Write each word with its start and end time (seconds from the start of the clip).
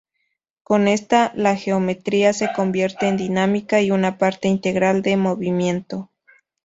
Con 0.63 0.87
esto 0.87 1.29
la 1.35 1.55
geometría 1.55 2.33
se 2.33 2.51
convierte 2.53 3.07
en 3.07 3.17
dinámica 3.17 3.81
y 3.81 3.91
una 3.91 4.17
parte 4.17 4.47
integral 4.47 5.03
de 5.03 5.15
movimiento. 5.15 6.09